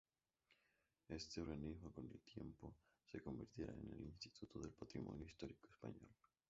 Este 1.09 1.41
organismo 1.41 1.91
con 1.91 2.07
el 2.07 2.19
tiempo 2.21 2.73
se 3.11 3.19
convertirá 3.21 3.71
en 3.71 3.87
el 3.93 4.01
Instituto 4.07 4.59
del 4.59 4.71
Patrimonio 4.73 5.27
Histórico 5.27 5.67
Español. 5.69 6.09